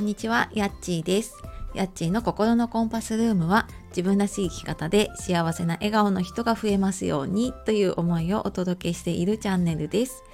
[0.00, 1.34] こんにちは、やっちーです。
[1.74, 10.24] やっちーの心のコンパスルームは自分らしい生き方で幸せな笑顔の人が増えますようにという思いをお届けしているチャンネルです。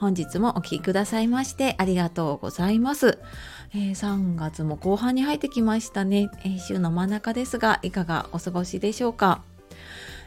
[0.00, 3.20] 本日もお聴きくださいましてありがとうございます。
[3.72, 9.42] えー3月も後半に入ってきましたね、えー週の真ん中ですがいかがお過ごしでしょうか？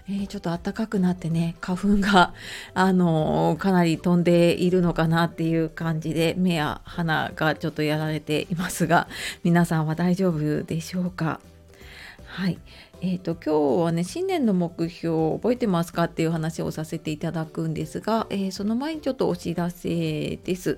[0.10, 2.34] えーちょっと暖かくなってね花粉が、
[2.74, 9.08] あのーかなり飛んでいるのかなっていう感じで目や鼻がちょっとやられていますが
[9.44, 11.42] 皆さんは大丈夫でしょうか？
[12.26, 12.58] はい
[13.02, 20.78] えー、と今日はね新年の目標覚えてますかっていう話をさせていただくんですが、えーその前にちょっとお知らせです。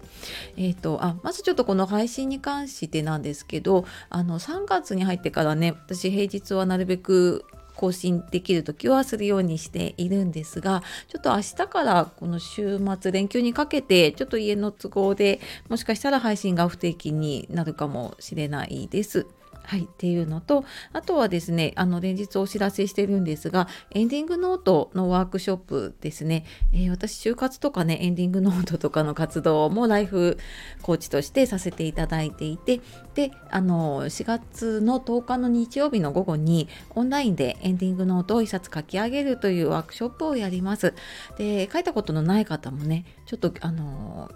[0.58, 7.46] えー、とあまずちょっとこの配信に関してなんですけどあの3月に入ってからね私平日はなるべく
[7.80, 19.28] 更新できる時はするようにしているんですがちょっと明日からこの週末連休にかけてちょっと家の都合でもしかしたら配信が不定期になるかもしれないです。
[19.70, 30.40] はい、っていうのとあとはですねあの連日お知らせしてるんですがエンディングノートのワークショップですね、えー私就活とかねエンディングノートとかの活動もライフ
[30.82, 32.82] コーチとしてさせていただいていて
[33.14, 40.96] であの4月の10日の日曜日の午後にオンラインでエンディングノートを1冊書き上げるというワークショップをやります。
[41.38, 44.32] で書いたことのない方もねちょっとあの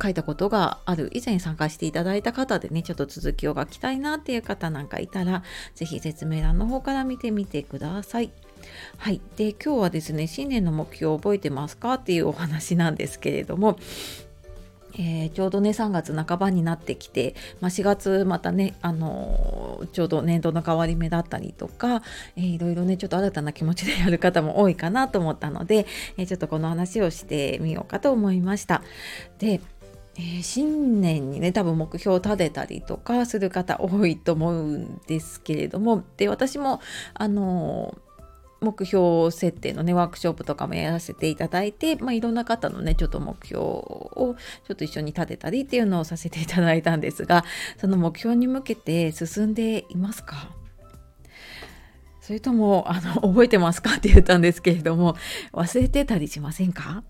[0.00, 5.42] 書いたことがある以前参加していただいた方でねちょっと続きを書きたいなっていう方なんかいたら
[5.74, 8.30] 是非説明欄の方から見てみてください。
[8.96, 13.78] はい、で今日はですね新年の目標を覚えてますかっていうお話なんですけれども
[14.94, 22.02] えーちょうどね3月半ばになってきて、まあ、4月またね、あのーちょうど年度の変わり目だったりとか、
[22.36, 28.82] えーいろいろねちょっと新たな気持ちでやる方も多いかなと思ったので、えーちょっとこの話をしてみようかと思いました。
[29.38, 29.60] で
[30.18, 36.04] えー新年にね多分目標を立てたりとかする方多いと思うんですけれども。
[36.16, 36.80] で私も
[37.14, 37.96] あの
[38.60, 44.34] 目標設定のねワークショップとかもやらせていただいて、まあ、いろんな方のねちょっと目標を
[44.66, 47.44] ちょっと一緒に立てたりっていうのをさせていただいたんですが
[47.76, 50.50] その目標に向けて進んでいますか？
[52.20, 53.94] それともあの覚えてますか？
[53.94, 55.14] って言ったんですけれども
[55.52, 57.04] 忘れてたりしませんか？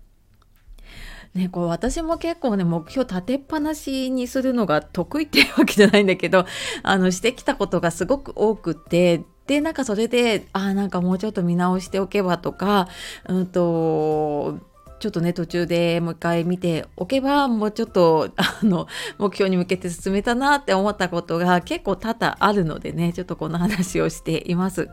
[1.35, 6.45] ね、こう私も結構ね目標立てっぱなしにするのが得意っていうわけじゃないんだけど
[6.81, 12.87] あのしてきたことがすごく多くてでなんかそれであーなんかもうちょっと見直しておけばとか
[13.27, 14.59] うんと
[14.99, 24.89] ちょっとね途中でもう一回見ておけばもうちょっとあの目標に向けて進めたなって思ったことが結構多々あるのでねちょっとこの話をしています。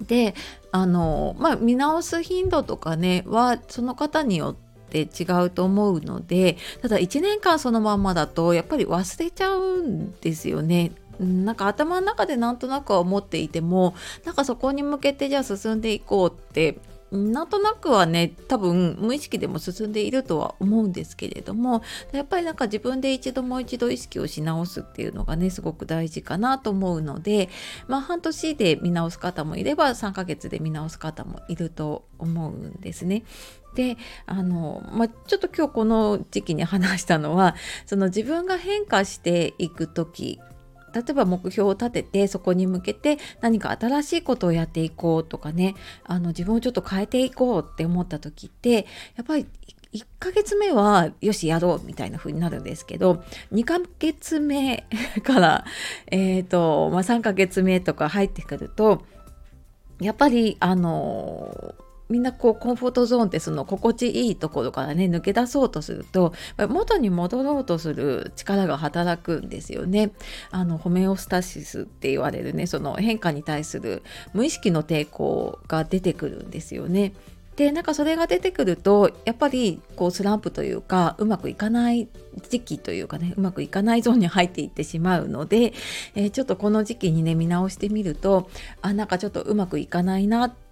[0.00, 0.34] で
[0.70, 10.92] あのまあ見直す頻度とかねはその方によってって違うと思うのでただ1年間そのまんまだとやっぱり忘れちゃうんですよね。
[11.20, 16.78] なんか頭の中でなんとなくは思っていてもなんかそこに向けてじゃあ進んでいこうって
[17.10, 21.82] なんとなくはね多分無意識でも進んでいるとは思うんですけれども
[22.12, 27.48] やっぱりなんか自分で一度もう一度意識をし直すっていうのがねすごく大事かなと思うので
[27.86, 33.24] まあ半年で見直す方もいれば3ヶ月で見直す方もいると思うんですね。
[33.78, 33.96] で
[34.26, 37.54] あの、まあ、ちょっと今日この時期に話したのは
[37.86, 40.40] その自分が変化していく時
[40.92, 49.46] 例えば目標を立ててそこに向けて何か新しいことをやっていこうとかねあの自分をちょっと変えていこうって思った時ってやっぱり
[49.92, 53.22] 1ヶ月目はよしやろうみたいな風になるんですけど
[53.52, 54.88] 2ヶ月目
[55.22, 55.64] から、
[56.08, 59.04] えーとまあ、3ヶ月目とか入ってくると
[60.00, 61.76] やっぱりあの
[62.08, 66.32] みんなこうコンフォートゾーンってその心地いいところからね抜け出そうとすると
[66.68, 70.12] 元に戻ろうとする力が働くんですよね。
[70.50, 74.02] あのホメオスタシスって言われるねその変化に対する
[74.32, 77.12] 無意識の抵抗が出てくるんですよね。
[77.56, 82.06] でなんかそれが出てくるとやっぱりこうスランプというかうまくいかない
[82.48, 85.72] 時期というかねうまくいかないゾーンに入っていってしまうので、
[86.14, 88.48] えーちょっとこの時期にね見直してみると
[88.80, 90.67] あなんかちょっとうまくいかないなって、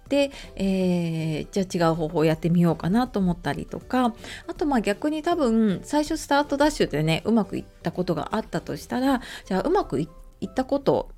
[0.55, 4.13] えーじゃあ違う方法をやってみようかなと思ったりとか
[4.47, 10.09] あとまあ逆に多分最初スタートダッシュでねうまくいったことがあったとしたらじゃあうまくい
[10.45, 11.09] ったこと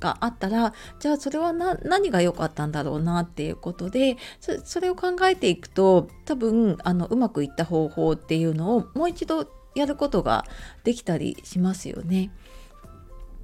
[0.00, 10.44] があったらじゃあそれは何が良かったんだろうなっていうことでそそれを考えていくと多分あのうまくいった方法っていうのをもう一度やることが
[10.82, 12.30] できたりしますよね。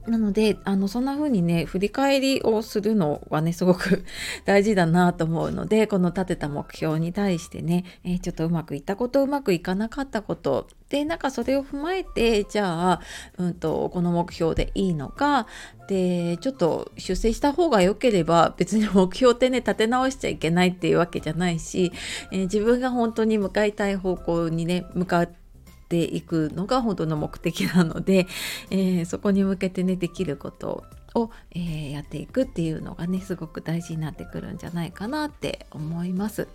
[0.07, 4.05] なのであのそんな風にね振り返りをするのはねすごく
[4.45, 13.01] 大事だなと思うのでこの立てた目標に対してね、えー、ちょっとうまくいったことうまくいかなかったことでなんかそれを踏まえてじゃあ、
[13.39, 15.47] うんと、この目標でいいのか
[15.89, 21.93] でちょっと修正した方が良ければ別に目標ってね立て直しちゃいけないっていうわけじゃないし、
[22.31, 25.46] えー、自分が本当に向かいたい方向にね向かって
[25.89, 28.27] ていくのが本当の目的なので、
[28.71, 30.85] えー、そこに向けてねできること
[31.15, 36.47] を、えー、やっていくっていうのがねすごく大事になってくるんじゃないかなって思います。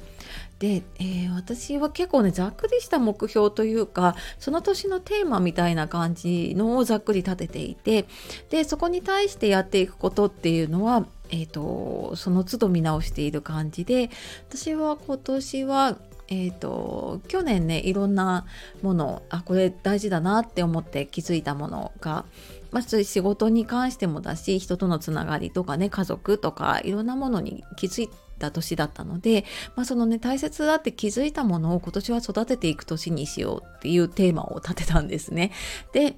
[0.60, 8.06] で、えー、私は結構ねざっくりした目標というかその年のテーマみたいな感じのをざっくり立てていて
[8.50, 14.12] でそこに対してやっていくことっていうのはえーとその都度見直している感じで
[14.50, 15.98] 私は今年は
[16.32, 18.46] えーと、去年ねいろんな
[18.82, 22.24] ものあこれ大事だなって思って気づいたものが、
[22.72, 29.44] まあ、仕事に関してもだし人とのつながりとかね家族とかいろんなものに気づいた年だったので、
[29.76, 35.52] まあ、そのね大切だって気づいたものを今年は育てていく年にしようっていうテーマを立てたんですね。
[35.92, 36.16] で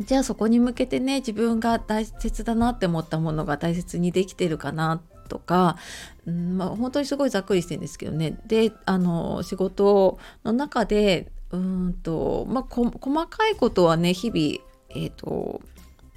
[0.00, 5.78] じゃあそこに向けてね自分が大切だなって思ったものが大切にできてるかなとか、
[6.26, 8.36] うんまあ、本当にすごいざっくりしてるんですけどね。
[8.46, 15.62] であの仕事の中でうんと、まあ、細かいことはね日々えーと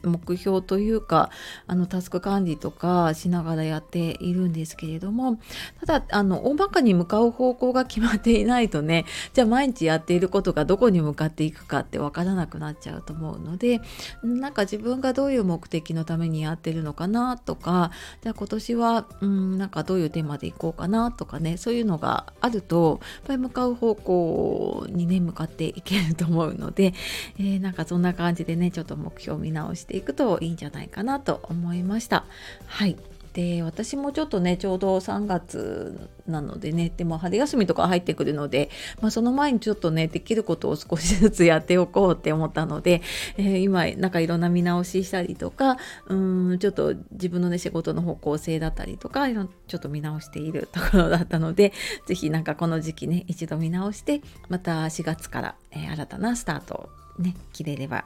[0.04, 1.30] 目標というか
[1.68, 5.40] あのタスク管理とかしながらやっているんですけれども
[5.86, 13.82] ただあの大まかに向かう方向が決まっていないとねじゃあ毎日やっていることがどこに向かっていくかって分からなくなっちゃうと思うので
[14.24, 17.92] なんか自分がどういう目的のためにやってるのかなとか
[18.22, 26.94] じゃあ今年はうんなんかどういうテーマでいこうかなとかねそういうのがあるとやっぱり向かう方向にね向かっていけると思うので、
[27.38, 32.26] えー、なんかそんな感じでねちょっと目標を見直してていくといいんじゃないかなと思いました。
[32.66, 32.98] はい
[33.34, 38.70] で私もちょっとねちょうど3月なのでねでも春休みとか入ってくるので、
[39.02, 43.02] まあ、その前にちょっとねできることを少しずつやっておこうって思ったので、
[43.38, 46.16] えー、今なんかいろんな見直ししたりとかう
[46.54, 49.42] んちょっと自分のね仕事の方向性だったりとかちょ
[49.78, 51.74] っと見直しているところだったので
[52.06, 58.06] 是非なんかこの時期ね一度見直してまた4月から、えー、新たなスタートをね切れれば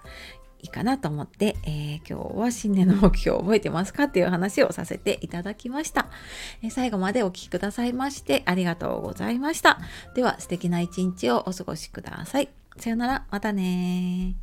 [0.62, 6.08] いいかなと思って、えー、今日は新年の目標を覚えてますかっていう話をさせていただきました、
[6.64, 9.80] えー、最後までお聴きくださいましてありがとうございました。
[10.16, 12.50] では素敵な一日をお過ごしください。
[12.78, 14.36] さよなら、またね